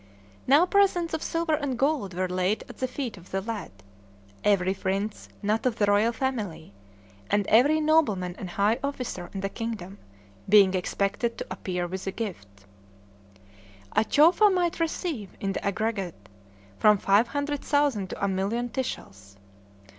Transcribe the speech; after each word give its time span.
Now 0.47 0.65
presents 0.65 1.13
of 1.13 1.21
silver 1.21 1.53
and 1.53 1.77
gold 1.77 2.15
were 2.15 2.27
laid 2.27 2.63
at 2.67 2.77
the 2.79 2.87
feet 2.87 3.17
of 3.17 3.29
the 3.29 3.39
lad, 3.39 3.69
every 4.43 4.73
prince 4.73 5.29
not 5.43 5.63
of 5.67 5.75
the 5.75 5.85
royal 5.85 6.11
family, 6.11 6.73
and 7.29 7.45
every 7.45 7.79
nobleman 7.79 8.35
and 8.39 8.49
high 8.49 8.79
officer 8.83 9.29
in 9.31 9.41
the 9.41 9.47
kingdom, 9.49 9.99
being 10.49 10.73
expected 10.73 11.37
to 11.37 11.47
appear 11.51 11.85
with 11.85 12.07
gifts. 12.15 12.65
A 13.91 14.03
chowfa 14.03 14.49
might 14.49 14.79
receive, 14.79 15.37
in 15.39 15.51
the 15.53 15.63
aggregate, 15.63 16.27
from 16.79 16.97
five 16.97 17.27
hundred 17.27 17.61
thousand 17.63 18.09
to 18.09 18.25
a 18.25 18.27
million 18.27 18.69
ticals. 18.69 19.35